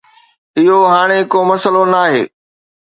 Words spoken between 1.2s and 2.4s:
ڪو مسئلو ناهي